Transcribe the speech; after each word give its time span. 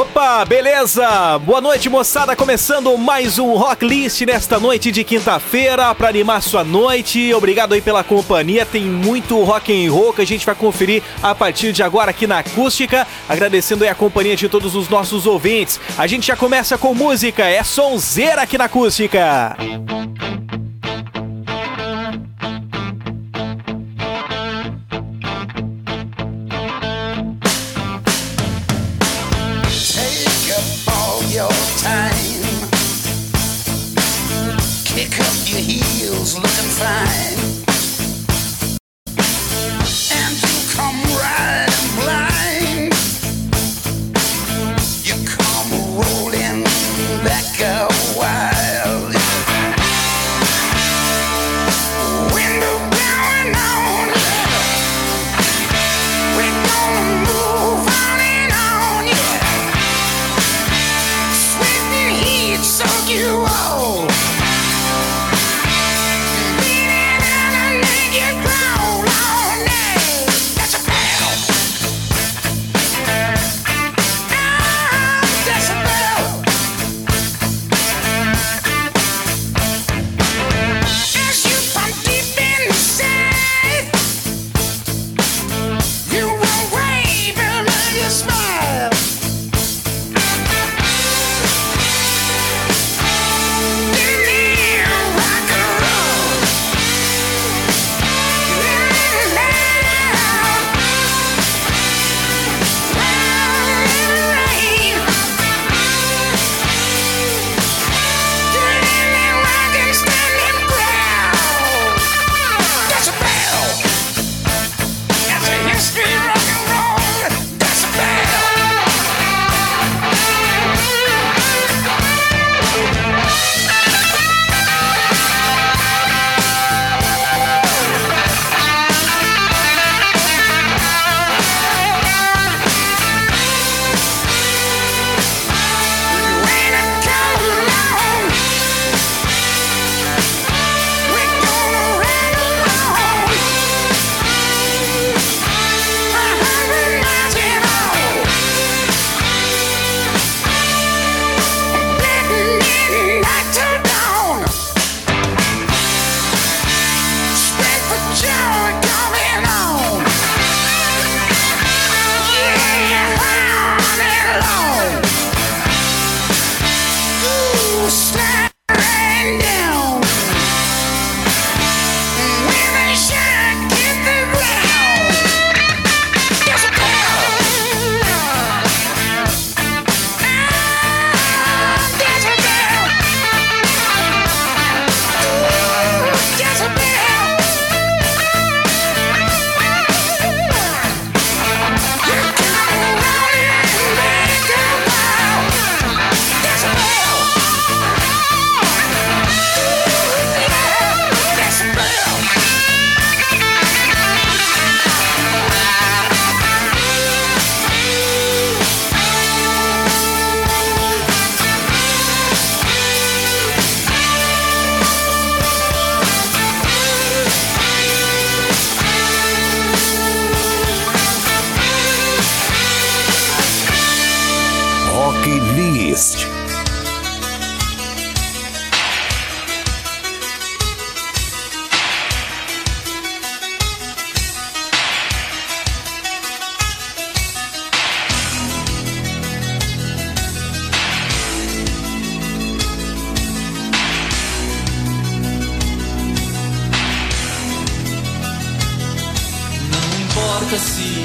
Opa, 0.00 0.46
beleza? 0.46 1.38
Boa 1.40 1.60
noite, 1.60 1.90
moçada. 1.90 2.34
Começando 2.34 2.96
mais 2.96 3.38
um 3.38 3.52
Rock 3.52 3.86
List 3.86 4.22
nesta 4.22 4.58
noite 4.58 4.90
de 4.90 5.04
quinta-feira 5.04 5.94
para 5.94 6.08
animar 6.08 6.40
sua 6.40 6.64
noite. 6.64 7.34
Obrigado 7.34 7.74
aí 7.74 7.82
pela 7.82 8.02
companhia. 8.02 8.64
Tem 8.64 8.82
muito 8.82 9.38
rock 9.42 9.70
and 9.70 9.92
roll 9.92 10.14
que 10.14 10.22
a 10.22 10.26
gente 10.26 10.46
vai 10.46 10.54
conferir 10.54 11.02
a 11.22 11.34
partir 11.34 11.70
de 11.72 11.82
agora 11.82 12.12
aqui 12.12 12.26
na 12.26 12.38
Acústica. 12.38 13.06
Agradecendo 13.28 13.84
aí 13.84 13.90
a 13.90 13.94
companhia 13.94 14.34
de 14.34 14.48
todos 14.48 14.74
os 14.74 14.88
nossos 14.88 15.26
ouvintes. 15.26 15.78
A 15.98 16.06
gente 16.06 16.28
já 16.28 16.34
começa 16.34 16.78
com 16.78 16.94
música. 16.94 17.46
É 17.46 17.62
sonzeira 17.62 18.40
aqui 18.40 18.56
na 18.56 18.64
Acústica. 18.64 19.54
Take 19.58 20.29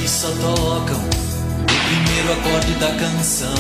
só 0.07 0.27
tocam 0.41 0.97
o 0.97 1.65
primeiro 1.65 2.33
acorde 2.33 2.73
da 2.79 2.91
canção. 2.95 3.53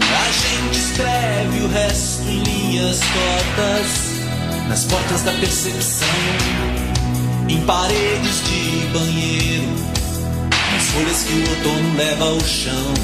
A 0.00 0.30
gente 0.30 0.78
escreve 0.78 1.64
o 1.64 1.68
resto 1.68 2.22
em 2.22 2.44
linhas 2.44 3.00
tortas, 3.00 4.68
nas 4.68 4.84
portas 4.84 5.22
da 5.22 5.32
percepção, 5.32 6.06
em 7.48 7.60
paredes 7.62 8.44
de 8.44 8.86
banheiro, 8.92 9.68
nas 10.72 10.84
folhas 10.92 11.24
que 11.24 11.32
o 11.32 11.50
outono 11.50 11.96
leva 11.96 12.24
ao 12.26 12.40
chão. 12.40 12.94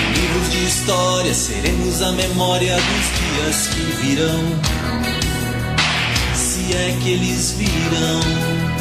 Em 0.00 0.20
livros 0.20 0.52
de 0.52 0.64
história 0.64 1.34
seremos 1.34 2.00
a 2.00 2.12
memória 2.12 2.76
dos 2.76 3.42
dias 3.44 3.66
que 3.66 4.06
virão, 4.06 4.40
se 6.34 6.74
é 6.74 6.96
que 7.02 7.10
eles 7.10 7.50
virão. 7.58 8.73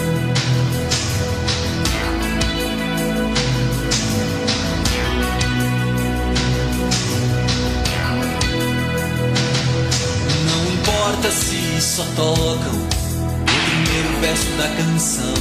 Importa 11.23 11.31
se 11.31 11.81
só 11.81 12.03
tocam 12.15 12.73
o 12.73 13.45
primeiro 13.45 14.19
verso 14.19 14.49
da 14.57 14.67
canção. 14.75 15.33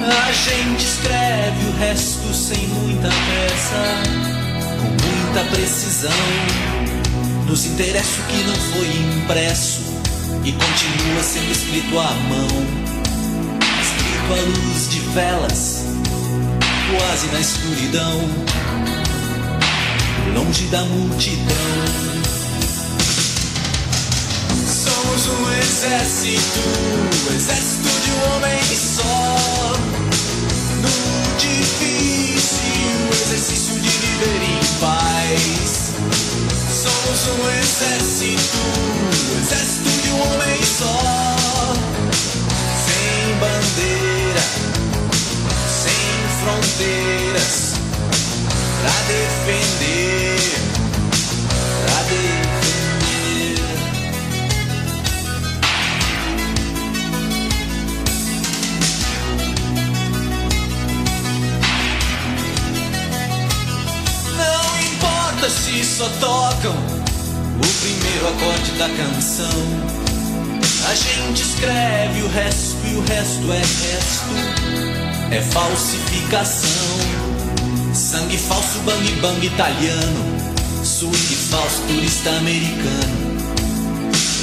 A 0.00 0.32
gente 0.32 0.84
escreve 0.84 1.66
o 1.66 1.76
resto 1.78 2.32
sem 2.32 2.68
muita 2.68 3.08
pressa, 3.08 3.84
com 4.78 4.88
muita 4.88 5.56
precisão. 5.56 6.10
Nos 7.46 7.66
interessa 7.66 8.20
o 8.20 8.24
que 8.26 8.44
não 8.44 8.54
foi 8.54 8.86
impresso 8.86 9.82
e 10.44 10.52
continua 10.52 11.22
sendo 11.22 11.50
escrito 11.50 11.98
à 11.98 12.12
mão. 12.28 12.48
Escrito 13.82 14.32
à 14.32 14.68
luz 14.68 14.88
de 14.88 15.00
velas, 15.00 15.84
quase 16.96 17.26
na 17.28 17.40
escuridão, 17.40 18.20
longe 20.34 20.66
da 20.66 20.82
multidão. 20.84 22.06
Somos 25.16 25.40
um 25.40 25.50
exército, 25.50 26.60
exército 27.34 27.88
de 28.04 28.10
um 28.10 28.36
homem 28.36 28.60
só. 28.76 29.72
No 30.82 31.38
difícil 31.38 33.08
exercício 33.24 33.80
de 33.80 33.88
viver 33.88 34.42
em 34.42 34.60
paz. 34.78 35.94
Somos 36.82 37.28
um 37.28 37.50
exército, 37.58 38.58
exército 39.40 39.90
de 40.02 40.08
um 40.10 40.20
homem 40.20 40.62
só. 40.78 41.00
Sem 42.84 43.38
bandeira, 43.40 44.44
sem 45.82 46.04
fronteiras, 46.42 47.65
da 68.78 68.88
canção. 68.90 69.46
A 70.88 70.94
gente 70.94 71.42
escreve 71.42 72.22
o 72.22 72.28
resto 72.28 72.76
e 72.86 72.94
o 72.96 73.00
resto 73.00 73.52
é 73.52 73.58
resto, 73.58 74.26
é 75.30 75.40
falsificação. 75.40 76.96
Sangue 77.94 78.36
falso, 78.36 78.78
bang 78.80 79.12
bang 79.20 79.46
italiano, 79.46 80.84
swing 80.84 81.36
falso, 81.50 81.82
turista 81.88 82.30
americano. 82.30 83.36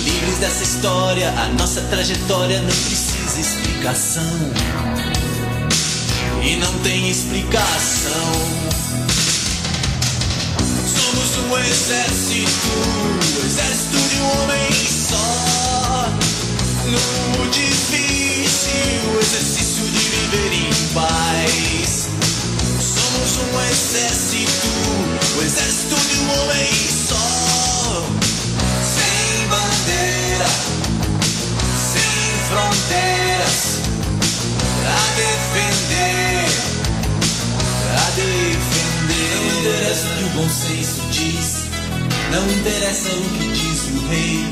Livres 0.04 0.38
dessa 0.40 0.64
história, 0.64 1.30
a 1.30 1.48
nossa 1.60 1.82
trajetória 1.82 2.60
não 2.60 2.68
precisa 2.68 3.40
explicação. 3.40 4.52
E 6.42 6.56
não 6.58 6.74
tem 6.80 7.10
explicação 7.10 8.74
somos 11.14 11.38
um 11.38 11.58
exército, 11.60 12.68
exército 13.46 13.93
de 14.14 14.22
um 14.22 14.44
homem 14.44 14.72
só. 14.88 16.10
No 16.86 17.50
difícil 17.50 19.20
exercício 19.22 19.84
de 19.86 20.00
viver 20.00 20.54
em 20.54 20.70
paz. 20.94 22.10
Somos 22.80 23.38
um 23.38 23.62
exército, 23.72 24.68
o 25.38 25.42
exército 25.42 25.96
de 25.96 26.20
um 26.20 26.42
homem 26.42 26.70
só. 27.08 28.06
Sem 28.84 29.48
bandeira, 29.48 30.50
sem 31.94 32.24
fronteiras, 32.50 33.80
pra 34.82 35.02
defender, 35.16 36.46
pra 37.88 38.04
defender. 38.16 38.94
Não 39.36 39.60
interessa 39.60 40.06
o 40.06 40.10
que 40.18 40.24
o 40.24 40.30
bom 40.30 40.50
senso 40.50 41.02
diz, 41.10 41.66
não 42.32 42.46
interessa 42.52 43.10
o 43.10 43.30
que 43.38 43.53
rei. 44.14 44.46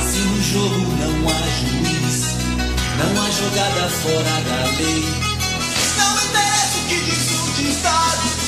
Se 0.00 0.18
no 0.18 0.42
jogo 0.42 0.80
não 1.02 1.28
há 1.28 1.40
juiz, 1.60 2.36
não 2.98 3.22
há 3.22 3.30
jogada 3.30 3.88
fora 3.90 4.36
da 4.48 4.60
lei. 4.78 5.04
Não 5.98 6.12
interessa 6.24 6.78
o 6.78 6.88
que 6.88 6.98
diz 7.04 7.30
o 7.30 7.52
ditado, 7.52 8.39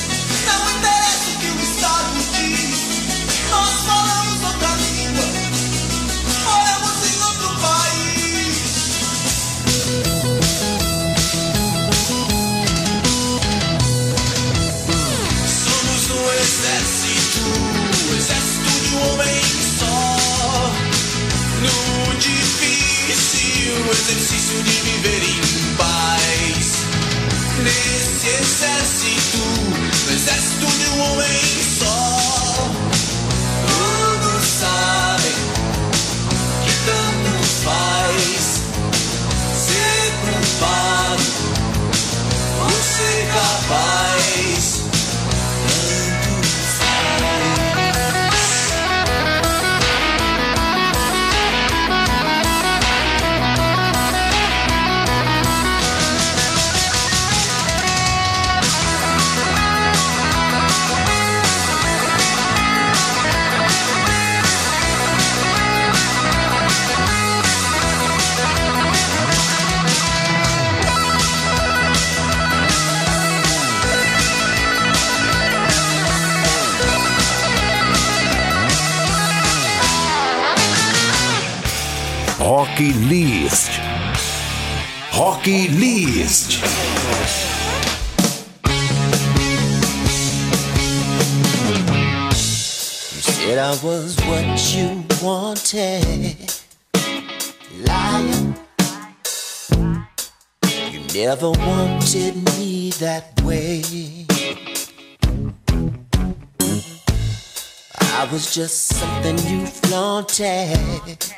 I 108.15 108.29
was 108.31 108.55
just 108.55 108.89
something 108.89 109.39
you 109.49 109.67
flaunted. 109.67 111.33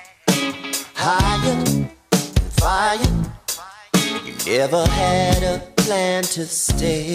Higher, 0.97 1.89
fire. 2.59 2.99
You 4.25 4.35
never 4.45 4.85
had 4.85 5.43
a 5.45 5.61
plan 5.77 6.25
to 6.35 6.45
stay. 6.47 7.15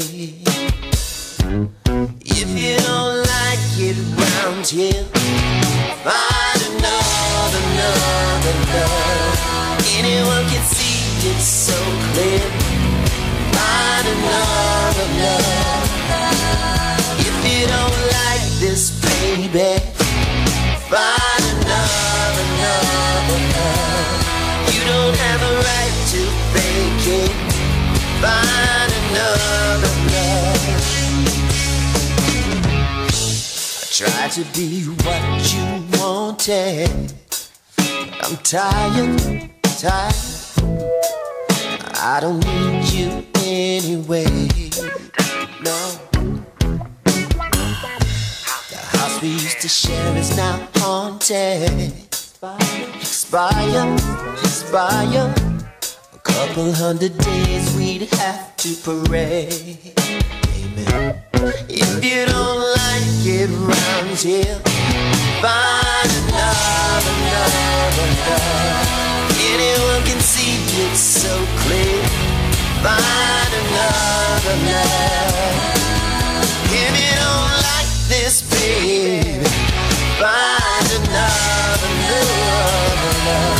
If 2.25 2.49
you 2.63 2.77
don't 2.77 3.17
like 3.35 3.59
it 3.77 3.97
round 4.17 4.65
here, 4.65 5.03
find 6.07 6.61
another, 6.71 7.61
another 7.73 8.55
love. 8.73 9.83
Anyone 9.99 10.45
can 10.47 10.63
see 10.63 11.29
it 11.29 11.39
so 11.39 11.77
clear. 12.13 12.39
Find 13.51 14.07
another 14.07 14.78
to 34.31 34.43
be 34.53 34.83
what 34.83 35.53
you 35.53 35.99
wanted. 35.99 36.87
I'm 38.21 38.37
tired, 38.43 39.49
tired. 39.63 40.13
I 41.95 42.19
don't 42.21 42.45
need 42.45 42.91
you 42.91 43.25
anyway. 43.43 44.25
No. 45.63 45.99
The 48.69 48.77
house 48.77 49.19
we 49.19 49.29
used 49.29 49.61
to 49.61 49.67
share 49.67 50.15
is 50.15 50.37
now 50.37 50.67
haunted. 50.75 51.91
Expire, 53.01 53.95
expire. 54.35 55.33
A 56.13 56.19
couple 56.19 56.71
hundred 56.73 57.17
days 57.17 57.75
we'd 57.75 58.03
have 58.13 58.55
to 58.57 58.75
parade. 58.83 59.95
If 61.67 62.03
you 62.03 62.25
don't 62.25 62.61
like 62.79 63.25
it 63.25 63.49
round 63.49 64.17
here, 64.17 64.59
find. 65.41 65.79
Anyone 69.59 70.03
can 70.03 70.19
see 70.21 70.55
so 70.95 71.33
clear. 71.63 72.03
Find 72.83 73.51
another 73.61 74.55
love. 74.69 75.57
If 76.71 76.93
you 77.01 77.13
don't 77.23 77.53
like 77.67 77.91
this, 78.07 78.41
baby, 78.47 79.43
find 80.21 80.87
another, 80.99 81.91
love. 83.27 83.51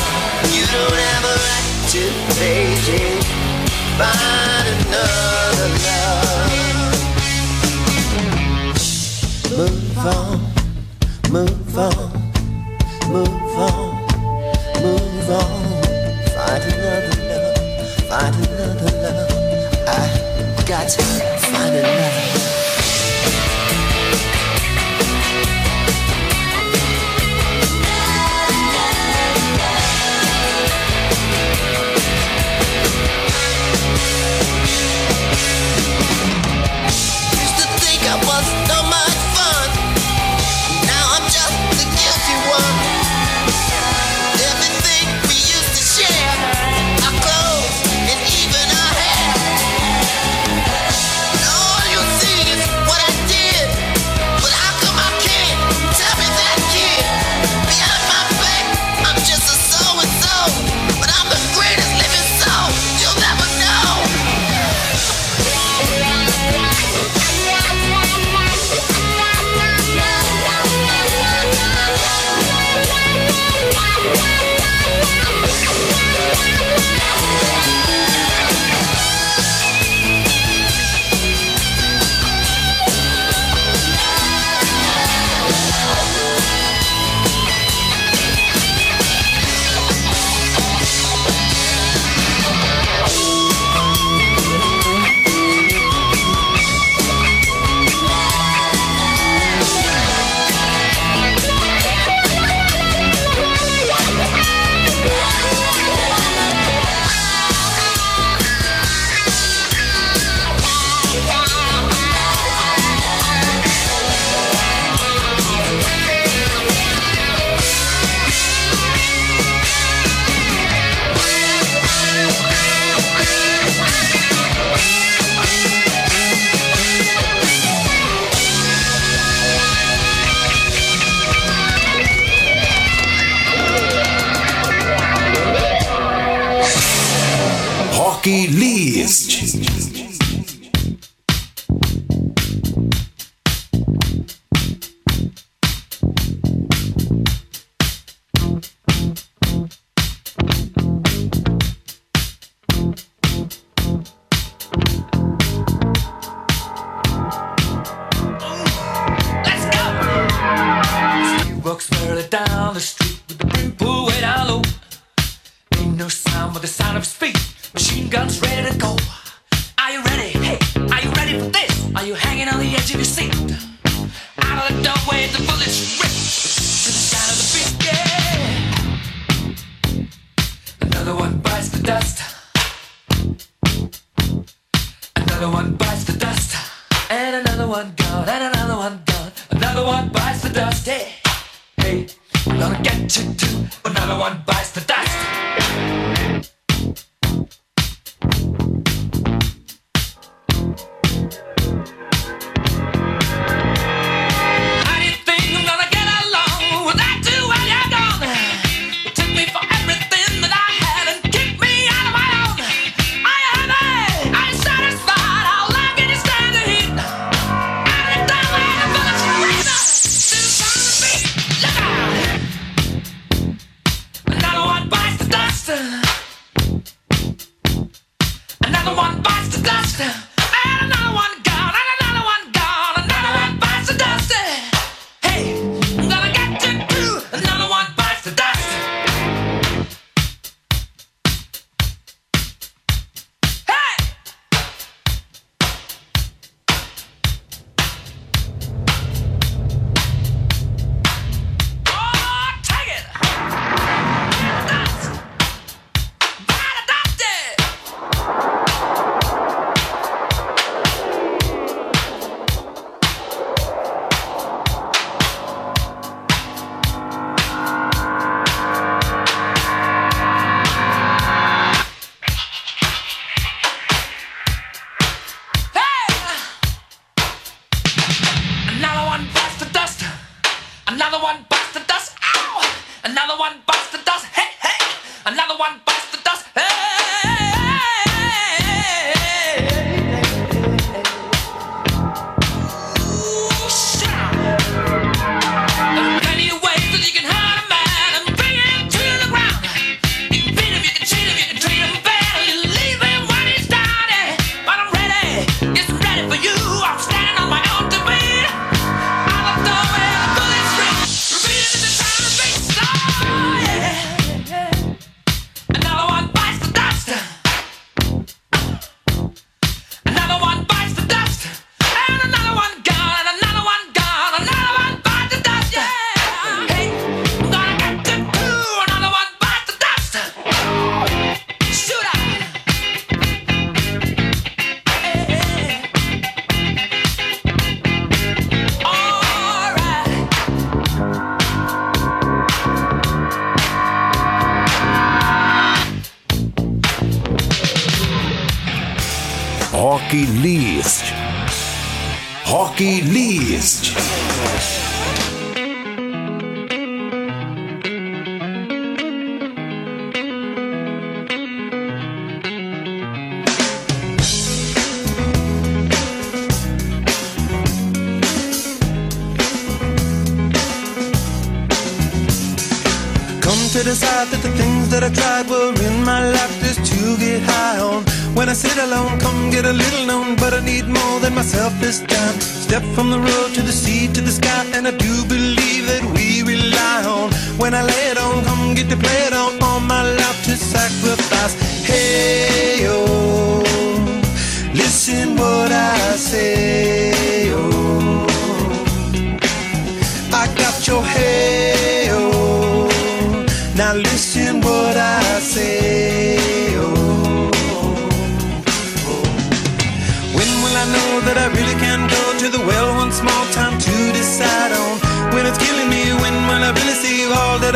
You 0.56 0.64
don't 0.72 1.00
have 1.08 1.24
a 1.26 1.36
right 1.48 1.70
to 1.92 2.04
it. 2.40 3.24
Find 3.98 4.59
on, 10.06 10.40
move 11.32 11.78
on, 11.78 12.12
move 13.12 13.58
on, 13.58 13.90
move 14.82 15.30
on. 15.30 15.70
Find 16.36 16.64
another 16.64 17.16
love, 17.30 17.90
find 18.08 18.36
another 18.36 18.92
love. 19.02 19.30
I 19.88 20.64
got 20.68 20.88
to 20.90 21.04
find 21.52 21.76
another. 21.76 22.39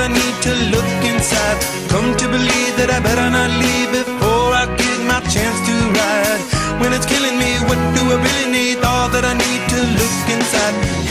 I 0.04 0.10
need 0.10 0.38
to 0.44 0.54
look 0.76 0.92
inside. 1.08 1.58
Come 1.88 2.12
to 2.20 2.28
believe 2.28 2.74
that 2.76 2.92
I 2.92 3.00
better 3.00 3.30
not 3.32 3.48
leave 3.56 3.90
before 3.96 4.52
I 4.52 4.68
get 4.76 5.00
my 5.08 5.24
chance 5.32 5.58
to 5.64 5.76
ride. 5.96 6.44
When 6.84 6.92
it's 6.92 7.08
killing 7.08 7.40
me, 7.40 7.56
what 7.72 7.80
do 7.96 8.02
I 8.12 8.20
really 8.20 8.52
need? 8.52 8.84
All 8.84 9.08
that 9.16 9.24
I 9.24 9.32
need 9.32 9.64
to 9.72 9.80
look 9.96 10.24
inside. 10.28 11.03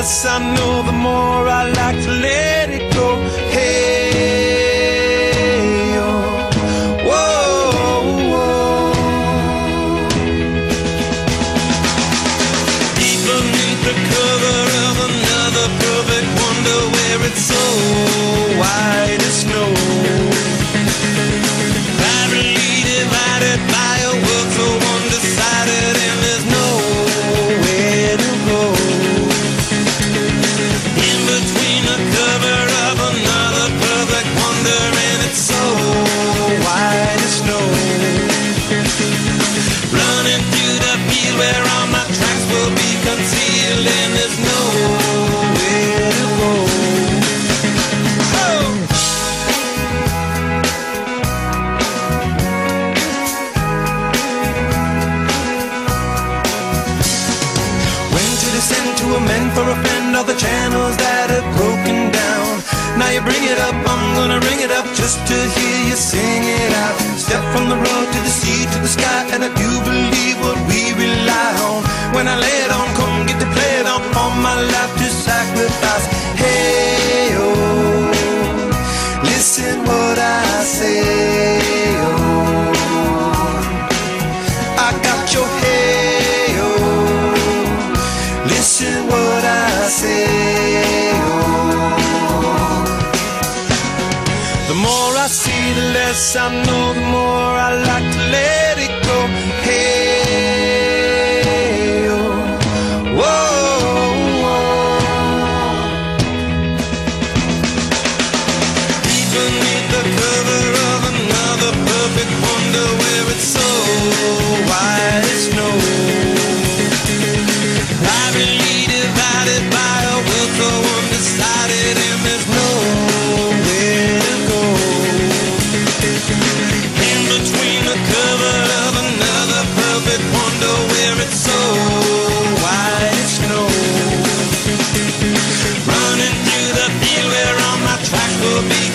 Yes, 0.00 0.24
I 0.24 0.38
know 0.54 0.82
the 0.84 0.92
more 0.92 1.48
I 1.48 1.72
like 1.72 2.00
to 2.04 2.12
live. 2.12 2.57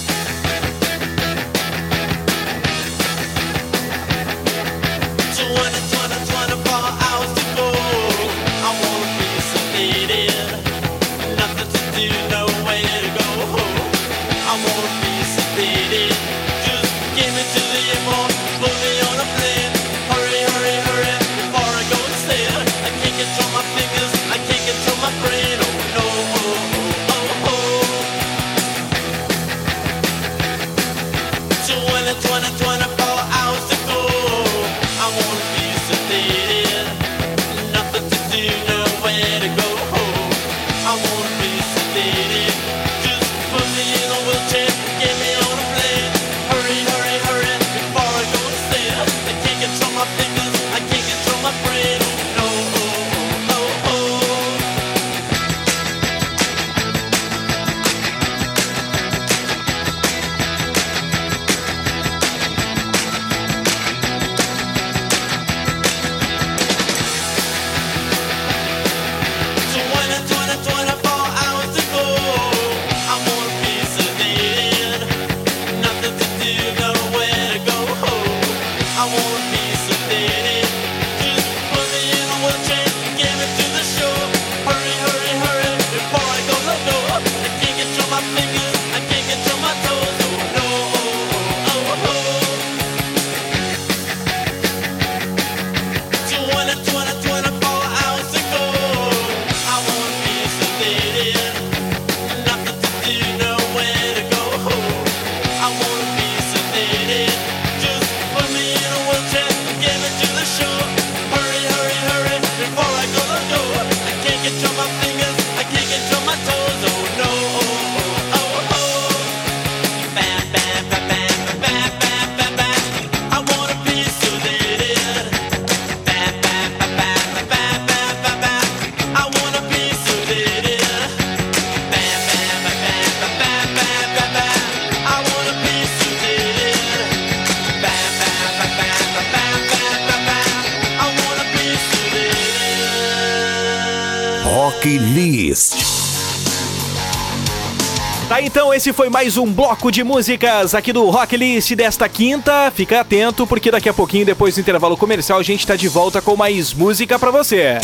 Esse 148.81 148.93
foi 148.93 149.11
mais 149.11 149.37
um 149.37 149.45
bloco 149.45 149.91
de 149.91 150.03
músicas 150.03 150.73
aqui 150.73 150.91
do 150.91 151.07
Rock 151.11 151.37
List 151.37 151.75
desta 151.75 152.09
quinta. 152.09 152.71
Fica 152.73 153.01
atento 153.01 153.45
porque 153.45 153.69
daqui 153.69 153.87
a 153.87 153.93
pouquinho, 153.93 154.25
depois 154.25 154.55
do 154.55 154.61
intervalo 154.61 154.97
comercial, 154.97 155.37
a 155.37 155.43
gente 155.43 155.67
tá 155.67 155.75
de 155.75 155.87
volta 155.87 156.19
com 156.19 156.35
mais 156.35 156.73
música 156.73 157.19
pra 157.19 157.29
você. 157.29 157.77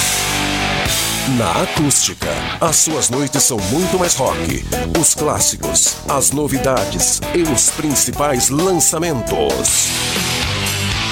Na 1.37 1.61
acústica, 1.61 2.27
as 2.59 2.77
suas 2.77 3.11
noites 3.11 3.43
são 3.43 3.59
muito 3.69 3.99
mais 3.99 4.15
rock. 4.15 4.65
Os 4.99 5.13
clássicos, 5.13 5.97
as 6.09 6.31
novidades 6.31 7.21
e 7.35 7.43
os 7.43 7.69
principais 7.69 8.49
lançamentos. 8.49 9.89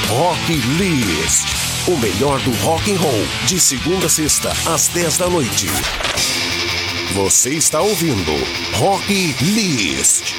Rock 0.09 0.51
List. 0.79 1.45
O 1.87 1.95
melhor 1.97 2.39
do 2.39 2.51
rock 2.63 2.91
and 2.91 2.97
roll, 2.97 3.27
de 3.45 3.59
segunda 3.59 4.07
a 4.07 4.09
sexta, 4.09 4.51
às 4.65 4.87
10 4.87 5.17
da 5.19 5.29
noite. 5.29 5.67
Você 7.15 7.51
está 7.51 7.80
ouvindo 7.80 8.34
Rock 8.73 9.13
List. 9.41 10.34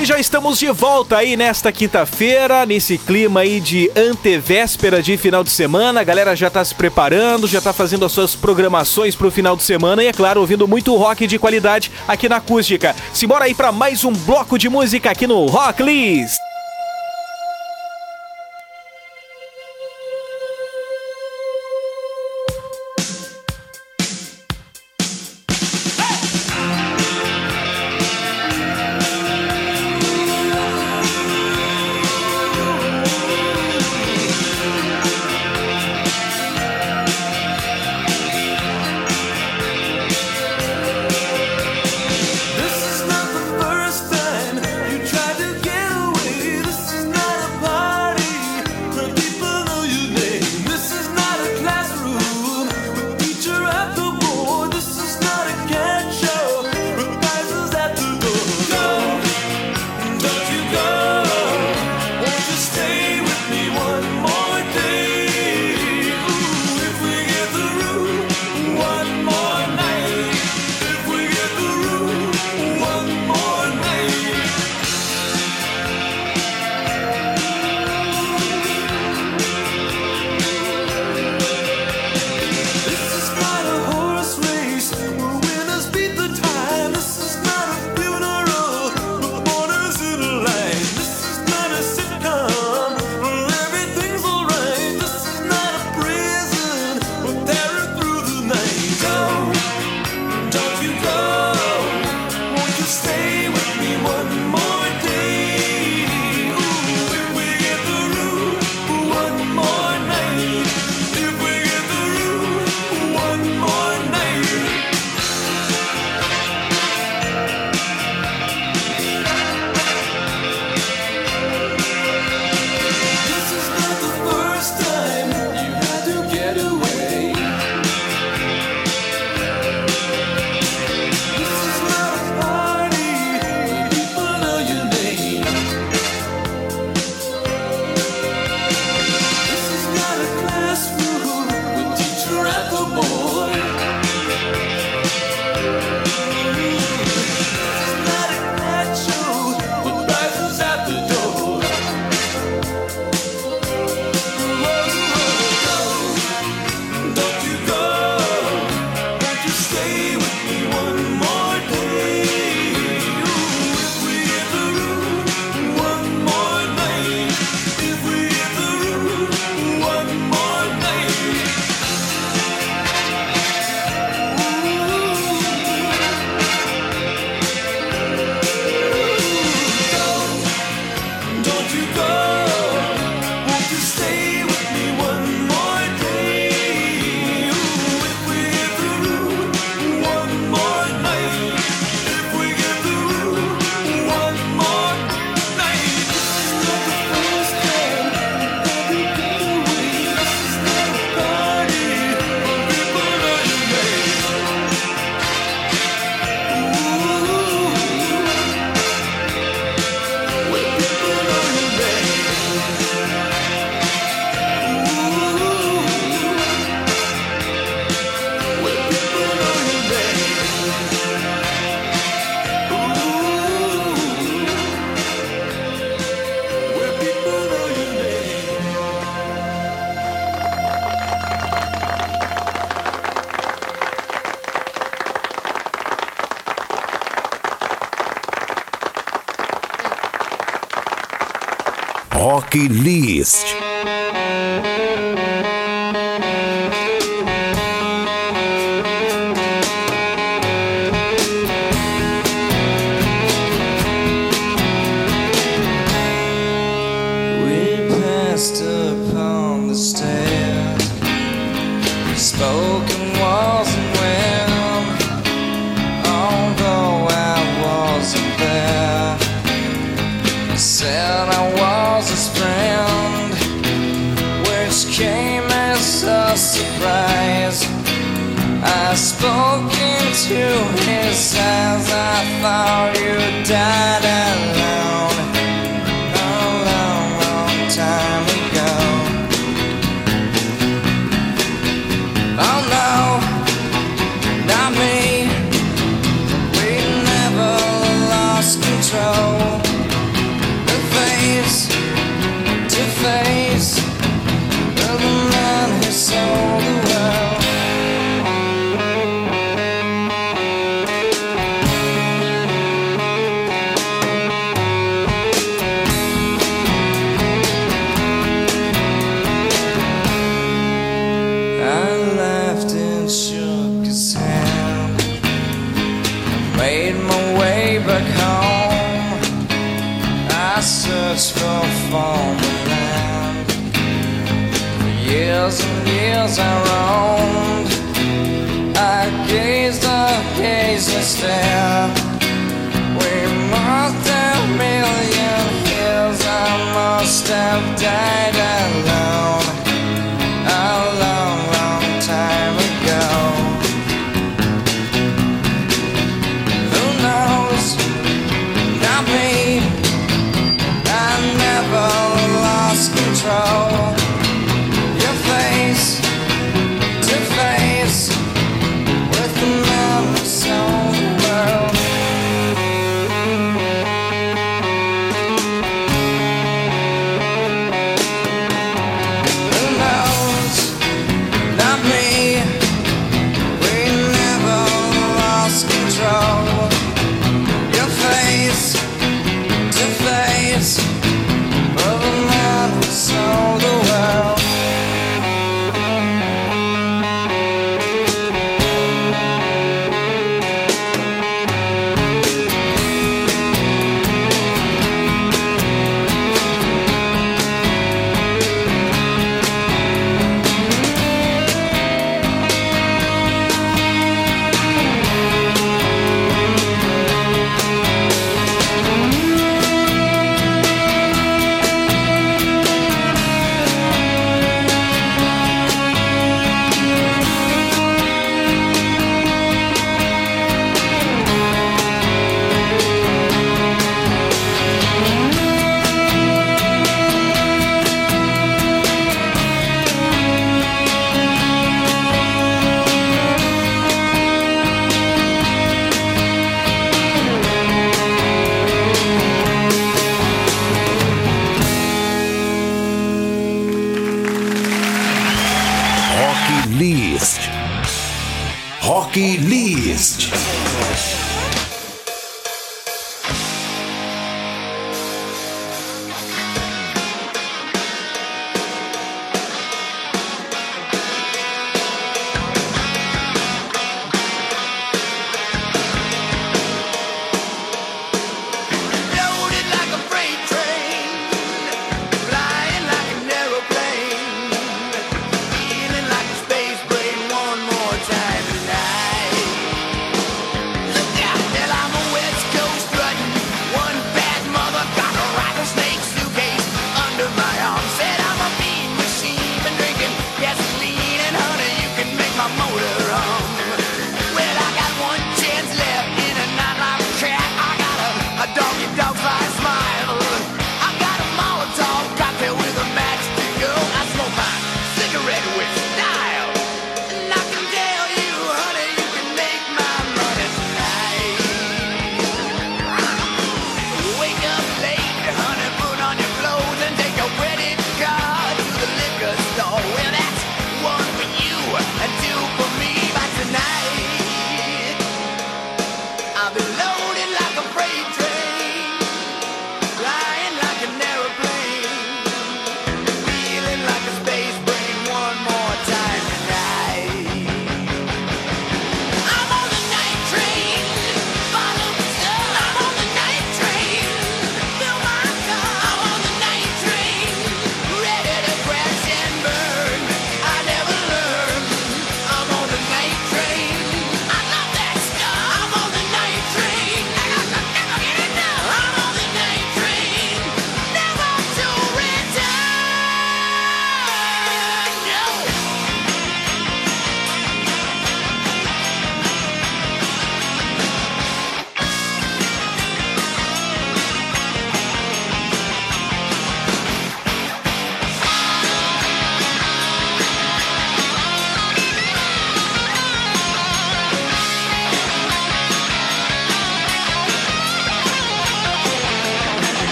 E 0.00 0.04
já 0.04 0.18
estamos 0.18 0.58
de 0.58 0.66
volta 0.72 1.18
aí 1.18 1.36
nesta 1.36 1.70
quinta-feira, 1.70 2.66
nesse 2.66 2.98
clima 2.98 3.42
aí 3.42 3.60
de 3.60 3.88
antevéspera 3.94 5.00
de 5.00 5.16
final 5.16 5.44
de 5.44 5.50
semana. 5.50 6.00
A 6.00 6.04
galera 6.04 6.34
já 6.34 6.50
tá 6.50 6.64
se 6.64 6.74
preparando, 6.74 7.46
já 7.46 7.60
tá 7.60 7.72
fazendo 7.72 8.04
as 8.04 8.10
suas 8.10 8.34
programações 8.34 9.14
pro 9.14 9.30
final 9.30 9.56
de 9.56 9.62
semana 9.62 10.02
e, 10.02 10.08
é 10.08 10.12
claro, 10.12 10.40
ouvindo 10.40 10.66
muito 10.66 10.96
rock 10.96 11.24
de 11.24 11.38
qualidade 11.38 11.92
aqui 12.08 12.28
na 12.28 12.38
acústica. 12.38 12.96
Simbora 13.12 13.44
aí 13.44 13.54
para 13.54 13.70
mais 13.70 14.04
um 14.04 14.12
bloco 14.12 14.58
de 14.58 14.68
música 14.68 15.12
aqui 15.12 15.28
no 15.28 15.46
Rock 15.46 15.80
List. 15.80 16.47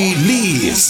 Lee 0.00 0.14
Lees. 0.14 0.89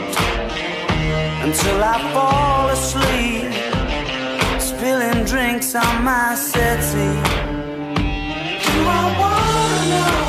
until 1.43 1.83
I 1.83 1.97
fall 2.13 2.69
asleep, 2.69 3.51
spilling 4.61 5.25
drinks 5.25 5.73
on 5.73 6.03
my 6.03 6.35
settee. 6.35 7.19
Do 8.65 8.77
I 8.99 9.05
wanna 9.21 9.81
know 9.93 10.19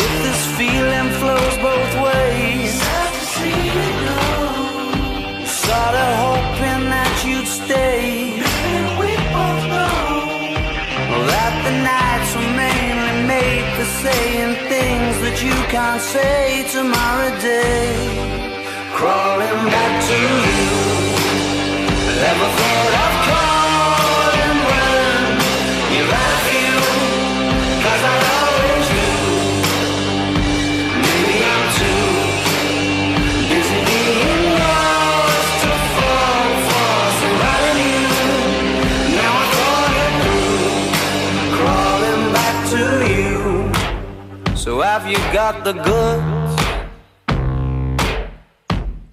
if 0.00 0.10
this 0.24 0.42
feeling 0.58 1.08
flows 1.20 1.56
both 1.68 1.92
ways? 2.06 2.72
Sorta 5.62 6.06
hoping 6.24 6.84
that 6.94 7.14
you'd 7.26 7.46
stay. 7.46 8.40
we 9.00 9.10
both 9.36 9.64
know 9.76 10.22
that 11.32 11.52
the 11.66 11.74
nights 11.92 12.30
were 12.38 12.52
mainly 12.64 13.16
made 13.34 13.66
for 13.76 13.88
saying 14.02 14.52
things 14.72 15.14
that 15.24 15.36
you 15.46 15.56
can't 15.74 16.00
say 16.00 16.64
tomorrow 16.72 17.30
day. 17.40 18.41
Crawling 19.02 19.66
back 19.66 19.94
to 20.06 20.14
you. 20.14 20.70
Never 22.22 22.48
thought 22.58 22.94
of 23.04 23.14
calling 23.26 24.58
when 24.70 25.26
you're 25.90 26.14
at 26.30 26.44
you. 26.54 26.74
Cause 27.82 28.02
I 28.06 28.16
always 28.38 28.86
do. 28.94 29.10
Maybe 31.02 31.36
I'm 31.50 31.66
too 31.80 32.06
busy 33.50 33.78
being 33.90 34.46
lost 34.62 35.50
to 35.62 35.72
fall 35.96 36.50
for 36.68 36.94
somebody 37.18 37.82
new. 37.82 38.38
Now 39.18 39.32
I 39.34 39.46
thought 39.56 39.92
it 40.04 40.14
through 40.22 40.62
crawling 41.58 42.24
back 42.38 42.56
to 42.70 42.82
you. 43.10 43.34
So 44.56 44.70
have 44.80 45.04
you 45.10 45.18
got 45.32 45.64
the 45.64 45.72
goods? 45.72 46.31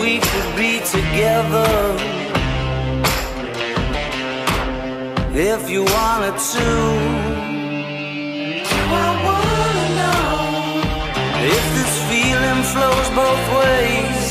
But 0.00 0.06
we 0.06 0.18
could 0.18 0.56
be 0.56 0.80
together 0.80 1.94
if 5.34 5.68
you 5.68 5.84
wanted 5.84 6.36
to. 6.54 6.68
I 8.92 9.08
wanna 9.26 9.86
know 10.00 10.24
if 11.56 11.64
this 11.76 11.94
feeling 12.08 12.62
flows 12.72 13.08
both 13.20 13.44
ways. 13.60 14.26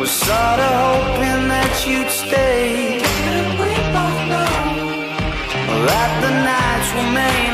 Was 0.00 0.10
sorta 0.10 0.70
hoping 0.84 1.48
that 1.54 1.74
you'd 1.86 2.10
stay. 2.10 2.98
We 3.60 3.72
both 3.96 4.20
know 4.32 4.54
that 5.88 6.10
the 6.24 6.32
nights 6.50 6.88
were 6.96 7.10
made 7.14 7.45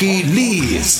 Lucky 0.00 0.22
Lees. 0.22 0.99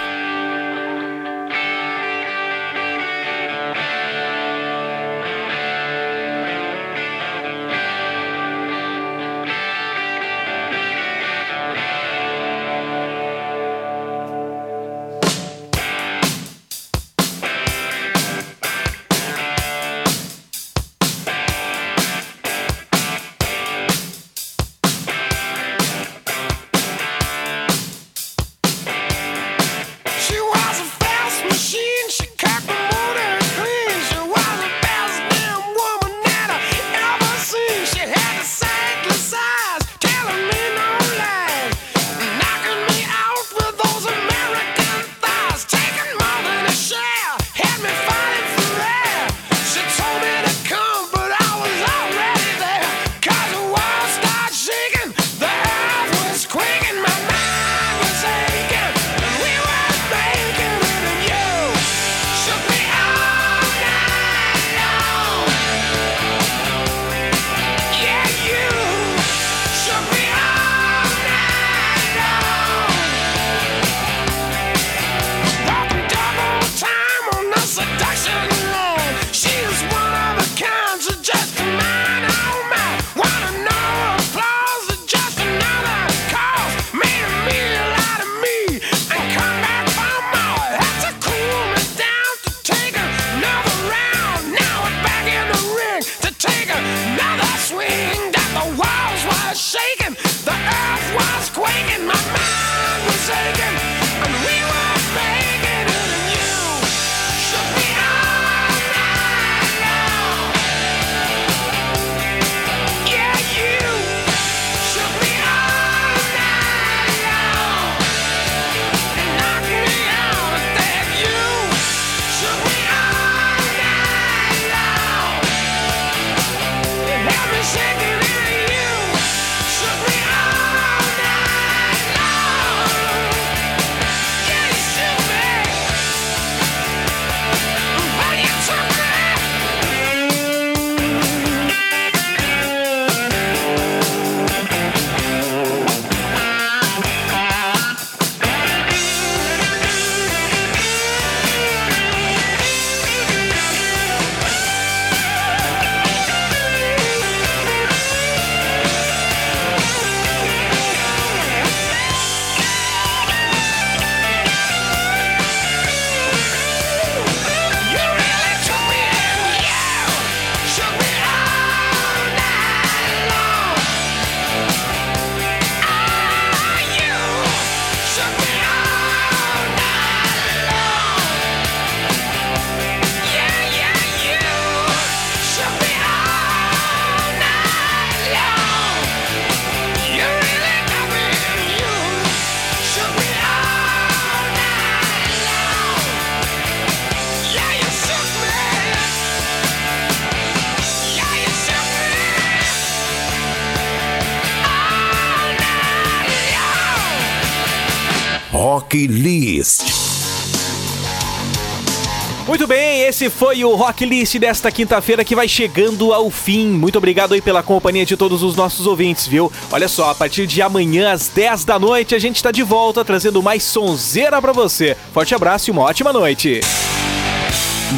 esse 213.21 213.29
foi 213.29 213.63
o 213.63 213.75
Rock 213.75 214.03
List 214.03 214.39
desta 214.39 214.71
quinta-feira 214.71 215.23
que 215.23 215.35
vai 215.35 215.47
chegando 215.47 216.11
ao 216.11 216.31
fim. 216.31 216.69
Muito 216.69 216.97
obrigado 216.97 217.35
aí 217.35 217.41
pela 217.41 217.61
companhia 217.61 218.03
de 218.03 218.17
todos 218.17 218.41
os 218.41 218.55
nossos 218.55 218.87
ouvintes, 218.87 219.27
viu? 219.27 219.51
Olha 219.71 219.87
só, 219.87 220.09
a 220.09 220.15
partir 220.15 220.47
de 220.47 220.59
amanhã 220.59 221.11
às 221.11 221.27
10 221.27 221.63
da 221.63 221.77
noite 221.77 222.15
a 222.15 222.19
gente 222.19 222.37
está 222.37 222.49
de 222.49 222.63
volta 222.63 223.05
trazendo 223.05 223.43
mais 223.43 223.61
sonzeira 223.61 224.41
para 224.41 224.51
você. 224.51 224.97
Forte 225.13 225.35
abraço 225.35 225.69
e 225.69 225.71
uma 225.71 225.83
ótima 225.83 226.11
noite. 226.11 226.61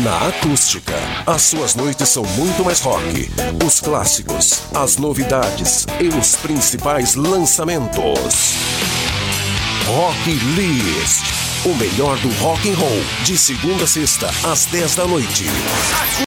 Na 0.03 0.27
acústica, 0.27 0.93
as 1.25 1.43
suas 1.43 1.73
noites 1.73 2.09
são 2.09 2.23
muito 2.23 2.65
mais 2.65 2.81
rock. 2.81 3.29
Os 3.65 3.79
clássicos, 3.79 4.63
as 4.75 4.97
novidades 4.97 5.85
e 6.01 6.09
os 6.09 6.35
principais 6.35 7.15
lançamentos. 7.15 8.55
Rock 9.85 10.31
List. 10.57 11.42
O 11.65 11.73
melhor 11.75 12.17
do 12.17 12.29
rock 12.41 12.69
and 12.69 12.75
roll, 12.75 13.01
de 13.23 13.37
segunda 13.37 13.85
a 13.85 13.87
sexta, 13.87 14.29
às 14.43 14.65
10 14.65 14.95
da 14.95 15.07
noite. 15.07 15.45